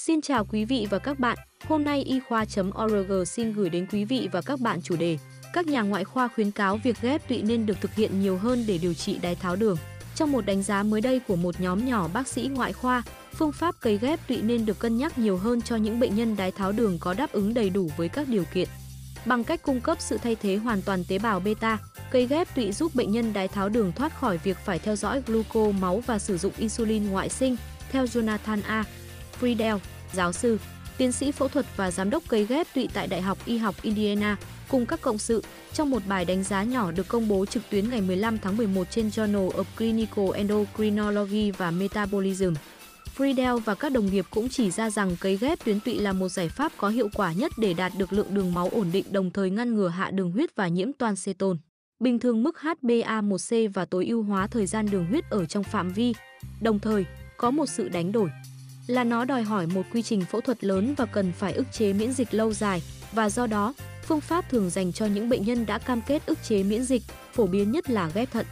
Xin 0.00 0.20
chào 0.20 0.44
quý 0.44 0.64
vị 0.64 0.86
và 0.90 0.98
các 0.98 1.18
bạn. 1.18 1.38
Hôm 1.64 1.84
nay 1.84 2.02
y 2.02 2.20
khoa.org 2.20 3.24
xin 3.26 3.52
gửi 3.52 3.70
đến 3.70 3.86
quý 3.92 4.04
vị 4.04 4.28
và 4.32 4.40
các 4.40 4.60
bạn 4.60 4.82
chủ 4.82 4.96
đề 4.96 5.18
Các 5.52 5.66
nhà 5.66 5.82
ngoại 5.82 6.04
khoa 6.04 6.28
khuyến 6.28 6.50
cáo 6.50 6.78
việc 6.84 6.96
ghép 7.02 7.28
tụy 7.28 7.42
nên 7.42 7.66
được 7.66 7.80
thực 7.80 7.94
hiện 7.94 8.20
nhiều 8.20 8.38
hơn 8.38 8.64
để 8.66 8.78
điều 8.78 8.94
trị 8.94 9.18
đái 9.22 9.34
tháo 9.34 9.56
đường. 9.56 9.76
Trong 10.14 10.32
một 10.32 10.46
đánh 10.46 10.62
giá 10.62 10.82
mới 10.82 11.00
đây 11.00 11.20
của 11.20 11.36
một 11.36 11.60
nhóm 11.60 11.86
nhỏ 11.86 12.08
bác 12.12 12.28
sĩ 12.28 12.50
ngoại 12.54 12.72
khoa, 12.72 13.02
phương 13.34 13.52
pháp 13.52 13.74
cấy 13.80 13.98
ghép 13.98 14.28
tụy 14.28 14.42
nên 14.42 14.66
được 14.66 14.78
cân 14.78 14.96
nhắc 14.98 15.18
nhiều 15.18 15.36
hơn 15.36 15.62
cho 15.62 15.76
những 15.76 16.00
bệnh 16.00 16.16
nhân 16.16 16.36
đái 16.36 16.50
tháo 16.50 16.72
đường 16.72 16.98
có 17.00 17.14
đáp 17.14 17.32
ứng 17.32 17.54
đầy 17.54 17.70
đủ 17.70 17.90
với 17.96 18.08
các 18.08 18.28
điều 18.28 18.44
kiện. 18.54 18.68
Bằng 19.26 19.44
cách 19.44 19.62
cung 19.62 19.80
cấp 19.80 19.96
sự 20.00 20.18
thay 20.18 20.36
thế 20.36 20.56
hoàn 20.56 20.82
toàn 20.82 21.04
tế 21.08 21.18
bào 21.18 21.40
beta, 21.40 21.78
cấy 22.10 22.26
ghép 22.26 22.54
tụy 22.54 22.72
giúp 22.72 22.94
bệnh 22.94 23.12
nhân 23.12 23.32
đái 23.32 23.48
tháo 23.48 23.68
đường 23.68 23.92
thoát 23.92 24.20
khỏi 24.20 24.38
việc 24.38 24.56
phải 24.64 24.78
theo 24.78 24.96
dõi 24.96 25.22
gluco 25.26 25.70
máu 25.80 26.02
và 26.06 26.18
sử 26.18 26.38
dụng 26.38 26.52
insulin 26.58 27.10
ngoại 27.10 27.28
sinh, 27.28 27.56
theo 27.90 28.04
Jonathan 28.04 28.60
A. 28.66 28.84
Friedel, 29.40 29.78
giáo 30.12 30.32
sư, 30.32 30.58
tiến 30.98 31.12
sĩ 31.12 31.32
phẫu 31.32 31.48
thuật 31.48 31.66
và 31.76 31.90
giám 31.90 32.10
đốc 32.10 32.22
cấy 32.28 32.46
ghép 32.46 32.66
tụy 32.74 32.88
tại 32.94 33.06
Đại 33.06 33.22
học 33.22 33.38
Y 33.44 33.58
học 33.58 33.74
Indiana, 33.82 34.36
cùng 34.68 34.86
các 34.86 35.00
cộng 35.00 35.18
sự 35.18 35.42
trong 35.72 35.90
một 35.90 36.02
bài 36.08 36.24
đánh 36.24 36.42
giá 36.42 36.62
nhỏ 36.62 36.92
được 36.92 37.08
công 37.08 37.28
bố 37.28 37.46
trực 37.46 37.62
tuyến 37.70 37.90
ngày 37.90 38.00
15 38.00 38.38
tháng 38.38 38.56
11 38.56 38.90
trên 38.90 39.08
Journal 39.08 39.50
of 39.50 39.64
Clinical 39.78 40.26
Endocrinology 40.34 41.50
và 41.50 41.70
Metabolism. 41.70 42.54
Friedel 43.16 43.58
và 43.58 43.74
các 43.74 43.92
đồng 43.92 44.06
nghiệp 44.06 44.24
cũng 44.30 44.48
chỉ 44.48 44.70
ra 44.70 44.90
rằng 44.90 45.16
cấy 45.20 45.36
ghép 45.36 45.64
tuyến 45.64 45.80
tụy 45.80 45.98
là 45.98 46.12
một 46.12 46.28
giải 46.28 46.48
pháp 46.48 46.72
có 46.76 46.88
hiệu 46.88 47.08
quả 47.14 47.32
nhất 47.32 47.52
để 47.58 47.74
đạt 47.74 47.92
được 47.98 48.12
lượng 48.12 48.34
đường 48.34 48.54
máu 48.54 48.68
ổn 48.72 48.86
định 48.92 49.04
đồng 49.10 49.30
thời 49.30 49.50
ngăn 49.50 49.74
ngừa 49.74 49.88
hạ 49.88 50.10
đường 50.10 50.30
huyết 50.30 50.56
và 50.56 50.68
nhiễm 50.68 50.92
toan 50.92 51.14
ceton. 51.24 51.56
Bình 52.00 52.18
thường 52.18 52.42
mức 52.42 52.56
HbA1c 52.62 53.70
và 53.74 53.84
tối 53.84 54.06
ưu 54.06 54.22
hóa 54.22 54.46
thời 54.46 54.66
gian 54.66 54.86
đường 54.90 55.06
huyết 55.06 55.30
ở 55.30 55.46
trong 55.46 55.64
phạm 55.64 55.92
vi. 55.92 56.14
Đồng 56.60 56.78
thời, 56.78 57.04
có 57.36 57.50
một 57.50 57.66
sự 57.66 57.88
đánh 57.88 58.12
đổi 58.12 58.30
là 58.86 59.04
nó 59.04 59.24
đòi 59.24 59.42
hỏi 59.42 59.66
một 59.66 59.82
quy 59.92 60.02
trình 60.02 60.24
phẫu 60.24 60.40
thuật 60.40 60.64
lớn 60.64 60.94
và 60.96 61.06
cần 61.06 61.32
phải 61.32 61.52
ức 61.52 61.66
chế 61.72 61.92
miễn 61.92 62.12
dịch 62.12 62.34
lâu 62.34 62.52
dài 62.52 62.82
và 63.12 63.30
do 63.30 63.46
đó, 63.46 63.74
phương 64.06 64.20
pháp 64.20 64.50
thường 64.50 64.70
dành 64.70 64.92
cho 64.92 65.06
những 65.06 65.28
bệnh 65.28 65.42
nhân 65.42 65.66
đã 65.66 65.78
cam 65.78 66.00
kết 66.00 66.26
ức 66.26 66.38
chế 66.48 66.62
miễn 66.62 66.84
dịch, 66.84 67.02
phổ 67.32 67.46
biến 67.46 67.70
nhất 67.70 67.90
là 67.90 68.10
ghép 68.14 68.30
thận. 68.30 68.46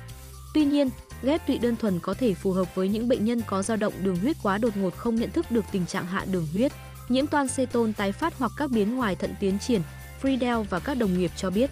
Tuy 0.55 0.64
nhiên, 0.64 0.90
ghép 1.22 1.46
tụy 1.46 1.58
đơn 1.58 1.77
thuần 1.77 2.00
có 2.00 2.14
thể 2.14 2.34
phù 2.34 2.52
hợp 2.52 2.74
với 2.74 2.88
những 2.88 3.08
bệnh 3.08 3.24
nhân 3.24 3.42
có 3.46 3.62
dao 3.62 3.77
động 3.77 3.92
đường 4.02 4.16
huyết 4.16 4.36
quá 4.42 4.58
đột 4.58 4.77
ngột 4.77 4.96
không 4.96 5.14
nhận 5.14 5.30
thức 5.30 5.50
được 5.50 5.64
tình 5.72 5.86
trạng 5.86 6.06
hạ 6.06 6.24
đường 6.32 6.46
huyết, 6.52 6.72
nhiễm 7.08 7.27
toan 7.27 7.46
ceton 7.56 7.92
tái 7.92 8.12
phát 8.12 8.38
hoặc 8.38 8.52
các 8.56 8.70
biến 8.70 8.96
ngoài 8.96 9.16
thận 9.16 9.34
tiến 9.40 9.58
triển, 9.58 9.82
Friedel 10.22 10.62
và 10.62 10.78
các 10.78 10.94
đồng 10.94 11.18
nghiệp 11.18 11.30
cho 11.36 11.50
biết. 11.50 11.70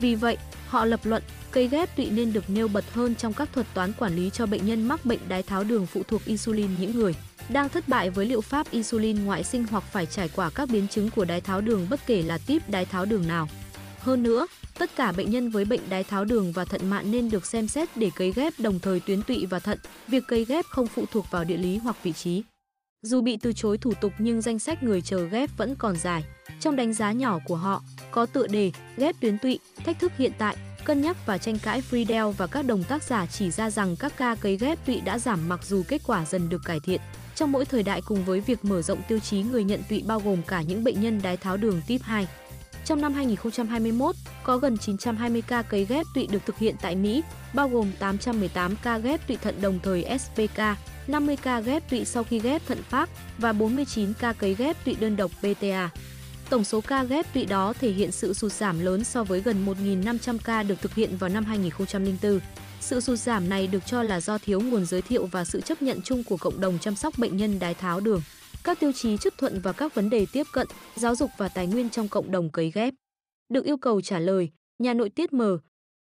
Vì 0.00 0.14
vậy, 0.14 0.36
họ 0.68 0.84
lập 0.84 1.00
luận 1.04 1.22
cây 1.50 1.68
ghép 1.68 1.96
tụy 1.96 2.10
nên 2.10 2.32
được 2.32 2.50
nêu 2.50 2.68
bật 2.68 2.84
hơn 2.92 3.14
trong 3.14 3.32
các 3.32 3.48
thuật 3.52 3.66
toán 3.74 3.92
quản 3.92 4.16
lý 4.16 4.30
cho 4.30 4.46
bệnh 4.46 4.66
nhân 4.66 4.88
mắc 4.88 5.06
bệnh 5.06 5.20
đái 5.28 5.42
tháo 5.42 5.64
đường 5.64 5.86
phụ 5.86 6.02
thuộc 6.08 6.24
insulin 6.24 6.70
những 6.80 6.96
người 6.96 7.14
đang 7.48 7.68
thất 7.68 7.88
bại 7.88 8.10
với 8.10 8.26
liệu 8.26 8.40
pháp 8.40 8.70
insulin 8.70 9.24
ngoại 9.24 9.44
sinh 9.44 9.64
hoặc 9.70 9.84
phải 9.92 10.06
trải 10.06 10.28
qua 10.36 10.50
các 10.54 10.68
biến 10.68 10.88
chứng 10.88 11.10
của 11.10 11.24
đái 11.24 11.40
tháo 11.40 11.60
đường 11.60 11.86
bất 11.90 12.00
kể 12.06 12.22
là 12.22 12.38
tiếp 12.46 12.62
đái 12.68 12.84
tháo 12.84 13.04
đường 13.04 13.28
nào. 13.28 13.48
Hơn 14.00 14.22
nữa, 14.22 14.46
tất 14.78 14.90
cả 14.96 15.12
bệnh 15.12 15.30
nhân 15.30 15.50
với 15.50 15.64
bệnh 15.64 15.80
đái 15.88 16.04
tháo 16.04 16.24
đường 16.24 16.52
và 16.52 16.64
thận 16.64 16.90
mạn 16.90 17.10
nên 17.10 17.30
được 17.30 17.46
xem 17.46 17.68
xét 17.68 17.96
để 17.96 18.10
cấy 18.16 18.32
ghép 18.32 18.52
đồng 18.58 18.78
thời 18.78 19.00
tuyến 19.00 19.22
tụy 19.22 19.46
và 19.46 19.58
thận, 19.58 19.78
việc 20.08 20.22
cấy 20.28 20.44
ghép 20.44 20.64
không 20.64 20.86
phụ 20.86 21.04
thuộc 21.12 21.26
vào 21.30 21.44
địa 21.44 21.56
lý 21.56 21.76
hoặc 21.76 21.96
vị 22.02 22.12
trí. 22.12 22.42
Dù 23.02 23.20
bị 23.20 23.36
từ 23.36 23.52
chối 23.52 23.78
thủ 23.78 23.92
tục 24.00 24.12
nhưng 24.18 24.40
danh 24.40 24.58
sách 24.58 24.82
người 24.82 25.00
chờ 25.00 25.24
ghép 25.24 25.50
vẫn 25.56 25.74
còn 25.76 25.96
dài. 25.96 26.24
Trong 26.60 26.76
đánh 26.76 26.92
giá 26.92 27.12
nhỏ 27.12 27.38
của 27.46 27.56
họ, 27.56 27.82
có 28.10 28.26
tựa 28.26 28.46
đề 28.46 28.72
ghép 28.96 29.20
tuyến 29.20 29.38
tụy, 29.38 29.58
thách 29.84 29.98
thức 29.98 30.12
hiện 30.18 30.32
tại, 30.38 30.56
cân 30.86 31.02
nhắc 31.02 31.16
và 31.26 31.38
tranh 31.38 31.58
cãi 31.58 31.82
Friedel 31.90 32.30
và 32.30 32.46
các 32.46 32.64
đồng 32.64 32.84
tác 32.84 33.02
giả 33.02 33.26
chỉ 33.26 33.50
ra 33.50 33.70
rằng 33.70 33.96
các 33.96 34.12
ca 34.16 34.34
cấy 34.34 34.56
ghép 34.56 34.86
tụy 34.86 35.00
đã 35.00 35.18
giảm 35.18 35.48
mặc 35.48 35.60
dù 35.64 35.82
kết 35.88 36.02
quả 36.06 36.24
dần 36.24 36.48
được 36.48 36.64
cải 36.64 36.80
thiện. 36.80 37.00
Trong 37.34 37.52
mỗi 37.52 37.64
thời 37.64 37.82
đại 37.82 38.02
cùng 38.06 38.24
với 38.24 38.40
việc 38.40 38.64
mở 38.64 38.82
rộng 38.82 39.02
tiêu 39.08 39.18
chí 39.18 39.42
người 39.42 39.64
nhận 39.64 39.82
tụy 39.88 40.02
bao 40.06 40.20
gồm 40.20 40.42
cả 40.42 40.62
những 40.62 40.84
bệnh 40.84 41.00
nhân 41.00 41.20
đái 41.22 41.36
tháo 41.36 41.56
đường 41.56 41.82
type 41.86 42.04
2. 42.04 42.26
Trong 42.84 43.00
năm 43.00 43.14
2021, 43.14 44.14
có 44.44 44.56
gần 44.56 44.78
920 44.78 45.42
ca 45.42 45.62
cấy 45.62 45.84
ghép 45.84 46.06
tụy 46.14 46.26
được 46.26 46.46
thực 46.46 46.58
hiện 46.58 46.74
tại 46.82 46.96
Mỹ, 46.96 47.22
bao 47.54 47.68
gồm 47.68 47.92
818 47.98 48.76
ca 48.82 48.98
ghép 48.98 49.28
tụy 49.28 49.36
thận 49.36 49.60
đồng 49.60 49.78
thời 49.82 50.18
SPK, 50.18 50.60
50 51.06 51.36
ca 51.36 51.60
ghép 51.60 51.90
tụy 51.90 52.04
sau 52.04 52.24
khi 52.24 52.40
ghép 52.40 52.66
thận 52.66 52.82
phát 52.88 53.10
và 53.38 53.52
49 53.52 54.12
ca 54.20 54.32
cấy 54.32 54.54
ghép 54.54 54.84
tụy 54.84 54.94
đơn 55.00 55.16
độc 55.16 55.30
BTA 55.42 55.90
Tổng 56.50 56.64
số 56.64 56.80
ca 56.80 57.04
ghép 57.04 57.34
tụy 57.34 57.46
đó 57.46 57.72
thể 57.72 57.90
hiện 57.90 58.12
sự 58.12 58.32
sụt 58.32 58.52
giảm 58.52 58.80
lớn 58.80 59.04
so 59.04 59.24
với 59.24 59.40
gần 59.40 59.66
1.500 59.66 60.38
ca 60.44 60.62
được 60.62 60.80
thực 60.80 60.94
hiện 60.94 61.16
vào 61.16 61.30
năm 61.30 61.44
2004. 61.44 62.40
Sự 62.80 63.00
sụt 63.00 63.18
giảm 63.18 63.48
này 63.48 63.66
được 63.66 63.86
cho 63.86 64.02
là 64.02 64.20
do 64.20 64.38
thiếu 64.38 64.60
nguồn 64.60 64.86
giới 64.86 65.02
thiệu 65.02 65.26
và 65.26 65.44
sự 65.44 65.60
chấp 65.60 65.82
nhận 65.82 66.00
chung 66.04 66.24
của 66.24 66.36
cộng 66.36 66.60
đồng 66.60 66.78
chăm 66.78 66.96
sóc 66.96 67.14
bệnh 67.18 67.36
nhân 67.36 67.58
đái 67.58 67.74
tháo 67.74 68.00
đường. 68.00 68.22
Các 68.64 68.80
tiêu 68.80 68.92
chí 68.92 69.16
chấp 69.16 69.38
thuận 69.38 69.60
và 69.60 69.72
các 69.72 69.94
vấn 69.94 70.10
đề 70.10 70.26
tiếp 70.32 70.46
cận, 70.52 70.66
giáo 70.96 71.14
dục 71.14 71.30
và 71.38 71.48
tài 71.48 71.66
nguyên 71.66 71.90
trong 71.90 72.08
cộng 72.08 72.30
đồng 72.30 72.50
cấy 72.50 72.70
ghép. 72.74 72.94
Được 73.48 73.64
yêu 73.64 73.76
cầu 73.76 74.00
trả 74.00 74.18
lời, 74.18 74.50
nhà 74.78 74.94
nội 74.94 75.10
tiết 75.10 75.32
M. 75.32 75.42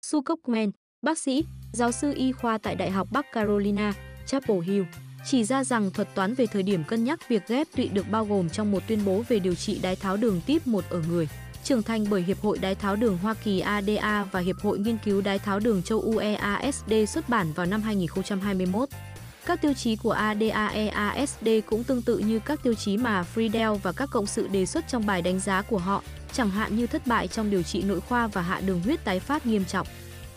Su 0.03 0.23
Cockman, 0.23 0.71
bác 1.03 1.19
sĩ, 1.19 1.45
giáo 1.73 1.93
sư 1.93 2.13
y 2.17 2.33
khoa 2.33 2.59
tại 2.59 2.75
Đại 2.75 2.91
học 2.91 3.09
Bắc 3.13 3.33
Carolina, 3.33 3.95
Chapel 4.27 4.61
Hill, 4.63 4.85
chỉ 5.27 5.45
ra 5.45 5.65
rằng 5.65 5.91
thuật 5.91 6.15
toán 6.15 6.35
về 6.35 6.47
thời 6.47 6.63
điểm 6.63 6.85
cân 6.85 7.05
nhắc 7.05 7.29
việc 7.29 7.49
ghép 7.49 7.67
tụy 7.77 7.89
được 7.89 8.11
bao 8.11 8.25
gồm 8.25 8.51
trong 8.51 8.71
một 8.71 8.83
tuyên 8.87 9.05
bố 9.05 9.23
về 9.29 9.39
điều 9.39 9.55
trị 9.55 9.79
đái 9.83 9.97
tháo 9.97 10.17
đường 10.17 10.41
tiếp 10.47 10.67
1 10.67 10.85
ở 10.91 11.03
người 11.09 11.29
trưởng 11.65 11.83
thành 11.83 12.07
bởi 12.11 12.23
Hiệp 12.23 12.41
hội 12.41 12.59
Đái 12.59 12.75
tháo 12.75 12.97
đường 12.97 13.19
Hoa 13.19 13.35
Kỳ 13.35 13.61
ADA 13.61 14.25
và 14.33 14.41
Hiệp 14.41 14.57
hội 14.63 14.79
Nghiên 14.79 14.99
cứu 15.05 15.21
Đái 15.21 15.39
tháo 15.39 15.61
đường 15.61 15.83
châu 15.83 16.01
UEASD 16.01 16.93
xuất 17.09 17.29
bản 17.29 17.53
vào 17.53 17.67
năm 17.67 17.83
2021. 17.83 18.89
Các 19.47 19.63
tiêu 19.63 19.73
chí 19.75 19.97
của 19.97 20.15
ADA-EASD 20.15 21.61
cũng 21.67 21.85
tương 21.85 22.03
tự 22.03 22.19
như 22.19 22.39
các 22.39 22.63
tiêu 22.63 22.75
chí 22.75 22.97
mà 22.97 23.25
Friedel 23.35 23.75
và 23.75 23.93
các 23.93 24.09
cộng 24.13 24.27
sự 24.27 24.49
đề 24.49 24.67
xuất 24.67 24.89
trong 24.89 25.07
bài 25.07 25.23
đánh 25.23 25.41
giá 25.41 25.63
của 25.63 25.79
họ, 25.79 26.03
chẳng 26.33 26.51
hạn 26.51 26.77
như 26.77 26.87
thất 26.87 27.07
bại 27.07 27.29
trong 27.29 27.51
điều 27.51 27.63
trị 27.63 27.83
nội 27.83 28.01
khoa 28.01 28.27
và 28.27 28.43
hạ 28.43 28.61
đường 28.61 28.81
huyết 28.83 29.05
tái 29.05 29.21
phát 29.21 29.47
nghiêm 29.47 29.65
trọng. 29.65 29.87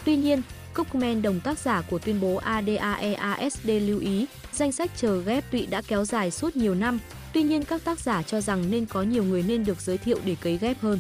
Tuy 0.06 0.16
nhiên, 0.16 0.42
Cookman 0.74 1.22
đồng 1.22 1.40
tác 1.40 1.60
giả 1.60 1.82
của 1.90 2.00
tuyên 2.00 2.22
bố 2.22 2.36
ADAEASD 2.36 3.70
lưu 3.82 4.00
ý, 4.00 4.26
danh 4.54 4.72
sách 4.72 4.92
chờ 4.96 5.22
ghép 5.22 5.52
tụy 5.52 5.66
đã 5.66 5.82
kéo 5.88 6.06
dài 6.06 6.32
suốt 6.32 6.56
nhiều 6.56 6.76
năm, 6.76 7.00
tuy 7.34 7.44
nhiên 7.44 7.64
các 7.64 7.84
tác 7.84 8.00
giả 8.00 8.24
cho 8.24 8.42
rằng 8.42 8.72
nên 8.72 8.86
có 8.86 9.04
nhiều 9.04 9.24
người 9.24 9.44
nên 9.48 9.66
được 9.66 9.82
giới 9.82 9.98
thiệu 9.98 10.20
để 10.26 10.36
cấy 10.42 10.58
ghép 10.58 10.80
hơn. 10.82 11.00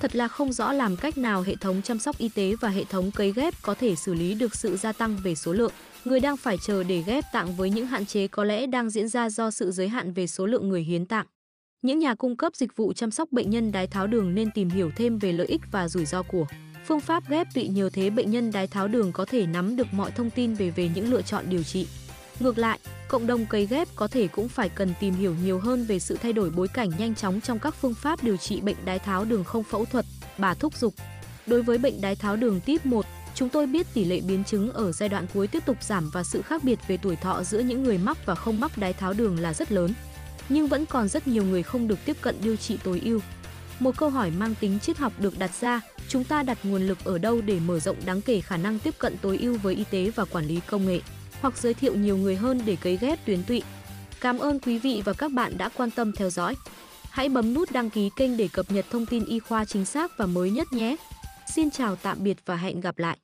Thật 0.00 0.16
là 0.16 0.28
không 0.28 0.52
rõ 0.52 0.72
làm 0.72 0.96
cách 0.96 1.18
nào 1.18 1.42
hệ 1.42 1.56
thống 1.56 1.82
chăm 1.82 1.98
sóc 1.98 2.18
y 2.18 2.28
tế 2.28 2.54
và 2.60 2.68
hệ 2.68 2.84
thống 2.84 3.10
cấy 3.10 3.32
ghép 3.32 3.54
có 3.62 3.74
thể 3.74 3.94
xử 3.94 4.14
lý 4.14 4.34
được 4.34 4.54
sự 4.54 4.76
gia 4.76 4.92
tăng 4.92 5.16
về 5.24 5.34
số 5.34 5.52
lượng 5.52 5.72
người 6.04 6.20
đang 6.20 6.36
phải 6.36 6.56
chờ 6.66 6.82
để 6.82 7.02
ghép 7.06 7.24
tạng 7.32 7.56
với 7.56 7.70
những 7.70 7.86
hạn 7.86 8.06
chế 8.06 8.28
có 8.28 8.44
lẽ 8.44 8.66
đang 8.66 8.90
diễn 8.90 9.08
ra 9.08 9.30
do 9.30 9.50
sự 9.50 9.70
giới 9.70 9.88
hạn 9.88 10.12
về 10.12 10.26
số 10.26 10.46
lượng 10.46 10.68
người 10.68 10.82
hiến 10.82 11.06
tạng. 11.06 11.26
Những 11.82 11.98
nhà 11.98 12.14
cung 12.14 12.36
cấp 12.36 12.56
dịch 12.56 12.76
vụ 12.76 12.92
chăm 12.92 13.10
sóc 13.10 13.32
bệnh 13.32 13.50
nhân 13.50 13.72
đái 13.72 13.86
tháo 13.86 14.06
đường 14.06 14.34
nên 14.34 14.50
tìm 14.50 14.68
hiểu 14.68 14.90
thêm 14.96 15.18
về 15.18 15.32
lợi 15.32 15.46
ích 15.46 15.60
và 15.72 15.88
rủi 15.88 16.04
ro 16.04 16.22
của 16.22 16.46
phương 16.86 17.00
pháp 17.00 17.28
ghép 17.28 17.54
tụy 17.54 17.68
nhiều 17.68 17.90
thế 17.90 18.10
bệnh 18.10 18.30
nhân 18.30 18.52
đái 18.52 18.66
tháo 18.66 18.88
đường 18.88 19.12
có 19.12 19.24
thể 19.24 19.46
nắm 19.46 19.76
được 19.76 19.94
mọi 19.94 20.10
thông 20.10 20.30
tin 20.30 20.54
về 20.54 20.70
về 20.70 20.90
những 20.94 21.10
lựa 21.10 21.22
chọn 21.22 21.44
điều 21.48 21.62
trị. 21.62 21.86
Ngược 22.40 22.58
lại, 22.58 22.78
cộng 23.08 23.26
đồng 23.26 23.46
cấy 23.46 23.66
ghép 23.66 23.88
có 23.96 24.08
thể 24.08 24.28
cũng 24.28 24.48
phải 24.48 24.68
cần 24.68 24.94
tìm 25.00 25.14
hiểu 25.14 25.34
nhiều 25.44 25.58
hơn 25.58 25.84
về 25.84 25.98
sự 25.98 26.18
thay 26.22 26.32
đổi 26.32 26.50
bối 26.50 26.68
cảnh 26.68 26.90
nhanh 26.98 27.14
chóng 27.14 27.40
trong 27.40 27.58
các 27.58 27.74
phương 27.80 27.94
pháp 27.94 28.24
điều 28.24 28.36
trị 28.36 28.60
bệnh 28.60 28.76
đái 28.84 28.98
tháo 28.98 29.24
đường 29.24 29.44
không 29.44 29.64
phẫu 29.64 29.84
thuật, 29.84 30.04
bà 30.38 30.54
thúc 30.54 30.76
dục. 30.76 30.94
Đối 31.46 31.62
với 31.62 31.78
bệnh 31.78 32.00
đái 32.00 32.16
tháo 32.16 32.36
đường 32.36 32.60
tiếp 32.60 32.86
1, 32.86 33.06
chúng 33.34 33.48
tôi 33.48 33.66
biết 33.66 33.86
tỷ 33.94 34.04
lệ 34.04 34.20
biến 34.20 34.44
chứng 34.44 34.72
ở 34.72 34.92
giai 34.92 35.08
đoạn 35.08 35.26
cuối 35.34 35.46
tiếp 35.46 35.66
tục 35.66 35.82
giảm 35.82 36.10
và 36.10 36.22
sự 36.22 36.42
khác 36.42 36.64
biệt 36.64 36.78
về 36.88 36.96
tuổi 36.96 37.16
thọ 37.16 37.42
giữa 37.42 37.58
những 37.58 37.82
người 37.82 37.98
mắc 37.98 38.18
và 38.26 38.34
không 38.34 38.60
mắc 38.60 38.78
đái 38.78 38.92
tháo 38.92 39.12
đường 39.12 39.40
là 39.40 39.54
rất 39.54 39.72
lớn. 39.72 39.92
Nhưng 40.48 40.68
vẫn 40.68 40.86
còn 40.86 41.08
rất 41.08 41.26
nhiều 41.26 41.44
người 41.44 41.62
không 41.62 41.88
được 41.88 41.98
tiếp 42.04 42.16
cận 42.20 42.36
điều 42.42 42.56
trị 42.56 42.78
tối 42.84 43.02
ưu. 43.04 43.20
Một 43.80 43.96
câu 43.96 44.10
hỏi 44.10 44.30
mang 44.30 44.54
tính 44.60 44.78
triết 44.78 44.98
học 44.98 45.12
được 45.18 45.38
đặt 45.38 45.50
ra, 45.60 45.80
chúng 46.08 46.24
ta 46.24 46.42
đặt 46.42 46.58
nguồn 46.62 46.86
lực 46.86 46.98
ở 47.04 47.18
đâu 47.18 47.40
để 47.40 47.60
mở 47.60 47.80
rộng 47.80 47.96
đáng 48.06 48.20
kể 48.20 48.40
khả 48.40 48.56
năng 48.56 48.78
tiếp 48.78 48.94
cận 48.98 49.16
tối 49.22 49.38
ưu 49.38 49.58
với 49.58 49.74
y 49.74 49.84
tế 49.90 50.10
và 50.14 50.24
quản 50.24 50.46
lý 50.46 50.60
công 50.66 50.86
nghệ? 50.86 51.00
hoặc 51.44 51.58
giới 51.58 51.74
thiệu 51.74 51.94
nhiều 51.94 52.16
người 52.16 52.36
hơn 52.36 52.60
để 52.66 52.76
cấy 52.76 52.96
ghép 52.96 53.26
tuyến 53.26 53.44
tụy. 53.44 53.62
Cảm 54.20 54.38
ơn 54.38 54.60
quý 54.60 54.78
vị 54.78 55.02
và 55.04 55.12
các 55.12 55.32
bạn 55.32 55.58
đã 55.58 55.68
quan 55.68 55.90
tâm 55.90 56.12
theo 56.12 56.30
dõi. 56.30 56.54
Hãy 57.10 57.28
bấm 57.28 57.54
nút 57.54 57.72
đăng 57.72 57.90
ký 57.90 58.10
kênh 58.16 58.36
để 58.36 58.48
cập 58.52 58.70
nhật 58.70 58.86
thông 58.90 59.06
tin 59.06 59.24
y 59.24 59.38
khoa 59.38 59.64
chính 59.64 59.84
xác 59.84 60.18
và 60.18 60.26
mới 60.26 60.50
nhất 60.50 60.72
nhé. 60.72 60.96
Xin 61.54 61.70
chào, 61.70 61.96
tạm 61.96 62.18
biệt 62.20 62.36
và 62.46 62.56
hẹn 62.56 62.80
gặp 62.80 62.98
lại. 62.98 63.18